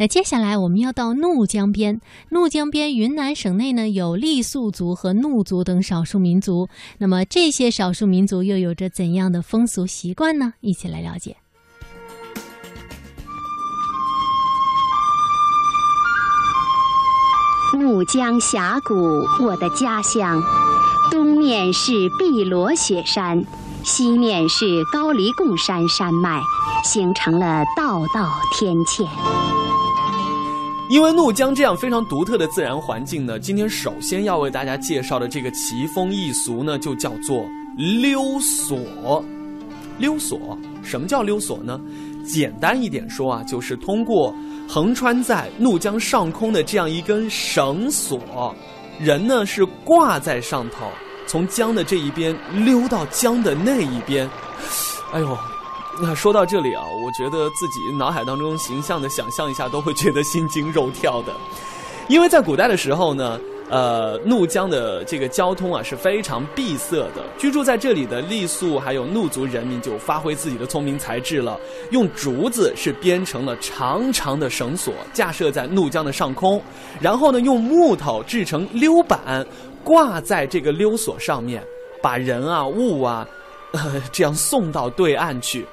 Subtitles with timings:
[0.00, 2.00] 那接下来我们要到怒江边，
[2.30, 6.68] 怒江边云南省内呢有傈僳族和怒族等少数民族。
[6.98, 10.54] 那么这些少数民族又有着怎样的风俗习惯呢？
[10.60, 11.36] 一起来了解。
[17.74, 18.94] 怒江峡谷，
[19.44, 20.40] 我的家乡。
[21.10, 23.44] 东面是碧罗雪山，
[23.82, 26.40] 西面是高黎贡山山脉，
[26.84, 28.28] 形成了道道
[28.58, 29.67] 天堑。
[30.88, 39.22] 因为怒江这样非常独特的自然环境呢，今天首先要为大家介绍的这个奇风异俗呢，就叫做溜索。
[39.98, 41.78] 溜索，什么叫溜索呢？
[42.24, 44.32] 简单一点说啊，就是通过
[44.68, 48.54] 横穿在怒江上空的这样一根绳索，
[48.98, 50.86] 人呢是挂在上头，
[51.26, 54.28] 从江的这一边溜到江的那一边。
[55.12, 55.36] 哎呦，
[56.00, 61.32] 那说到这里啊，我觉得自己脑海当中形象的想象一下，都会觉得心惊肉跳的，
[62.08, 63.38] 因为在古代的时候呢。
[63.70, 67.22] 呃，怒江的这个交通啊是非常闭塞的。
[67.36, 76.62] 居住在这里的傈僳还有怒族人民就发挥自己的聪明才智了，用竹子是编成了长长的绳索，架设在怒江的上空，
[76.98, 79.46] 然后呢用木头制成溜板，
[79.84, 81.62] 挂在这个溜索上面，
[82.00, 83.28] 把人啊物啊，
[83.72, 85.66] 呃这样送到对岸去。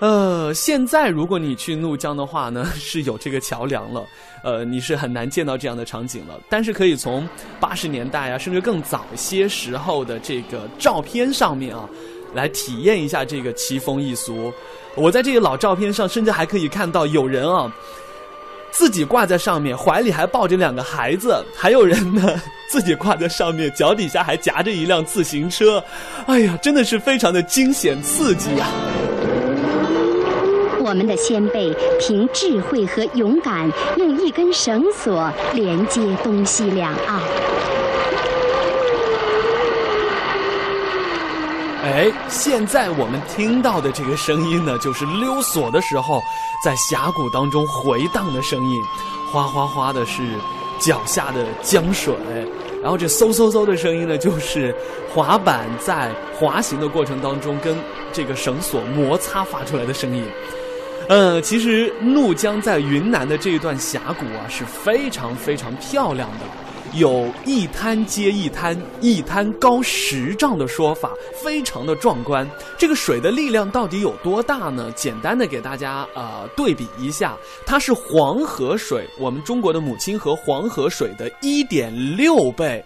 [0.00, 4.02] 呃，现在如果你去怒江的话呢，是有这个桥梁了，
[4.42, 6.40] 呃，你是很难见到这样的场景了。
[6.48, 7.28] 但是可以从
[7.60, 11.86] 八十年代啊，甚至更早些时候的这个照片上面啊，
[12.32, 14.50] 来体验一下这个奇风异俗。
[14.94, 17.70] 我在这个老照片上，甚至还可以看到有人啊，
[18.70, 25.84] 自己挂在上面，怀里还抱着两个孩子；还有人呢，自己挂在上面，脚底下还夹着一辆自行车。
[26.26, 28.66] 哎呀，真的是非常的惊险刺激呀！
[30.90, 37.22] 我们的先辈凭智慧和勇敢，用一根绳索连接东西两岸。
[41.84, 46.20] 哎，现在我们听到的这个声音呢，就是溜索的时候
[46.64, 48.82] 在峡谷当中回荡的声音，
[49.32, 50.24] 哗哗哗的是
[50.80, 52.12] 脚下的江水，
[52.82, 54.74] 然后这嗖嗖嗖的声音呢，就是
[55.14, 57.76] 滑板在滑行的过程当中跟
[58.12, 60.24] 这个绳索摩擦发出来的声音。
[61.08, 66.44] 呃，其实怒江在云南的这一段峡谷啊，是非常非常漂亮的，
[66.94, 71.10] 有一滩接一滩，一滩高十丈的说法，
[71.42, 72.48] 非常的壮观。
[72.78, 74.92] 这个水的力量到底有多大呢？
[74.94, 77.36] 简单的给大家呃对比一下，
[77.66, 82.84] 它是黄河水，我们中国的母亲河黄河水的一点六倍。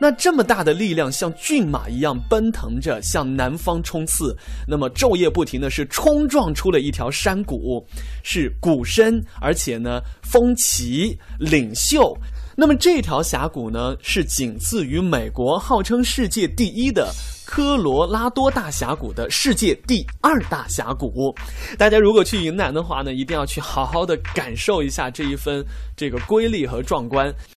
[0.00, 7.84] 那这么大的力量，像骏马一样奔腾着向南方冲刺，那么昼夜不停的是冲撞出了一条山谷，
[8.22, 12.16] 是谷深，而且呢峰奇岭秀。
[12.56, 17.12] 那么这条峡谷呢，是仅次于美国号称世界第一的
[17.44, 21.34] 科罗拉多大峡谷的世界第二大峡谷。
[21.76, 25.64] 大家如果去云南的话呢，一定要去好好的感受一下这一份
[25.96, 27.34] 这个瑰丽和壮观。